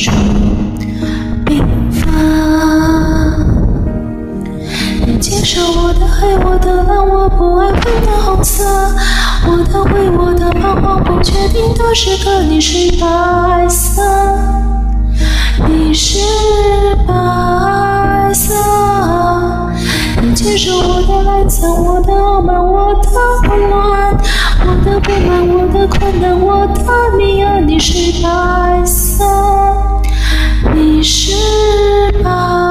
[0.00, 0.14] 中
[1.44, 2.08] 并发。
[5.06, 8.64] 你接受我的黑，我的蓝，我不爱灰的红色。
[9.46, 14.00] 我的灰，我的彷徨，不确定的时刻，你是白色。
[15.68, 16.18] 你是
[17.06, 18.54] 白色。
[20.22, 23.10] 你接受我的爱散，我的傲慢，我的
[23.48, 24.16] 混乱，
[24.60, 29.59] 我的不满，我的困难，我的迷惘，你是白色。
[31.02, 31.32] 是
[32.22, 32.69] 八。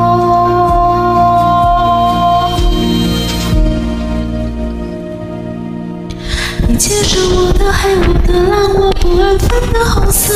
[6.67, 8.90] 你接受我的黑，我的烂。
[9.01, 10.35] 不安分的红色，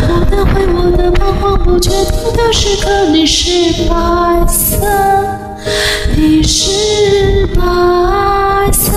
[0.00, 3.50] 我的灰，我的彷徨，不确定的时刻，你是
[3.86, 4.78] 白色，
[6.16, 7.60] 你是白
[8.72, 8.90] 色。